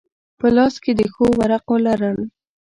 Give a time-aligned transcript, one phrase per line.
[0.39, 2.19] په لاس کې د ښو ورقو لرل.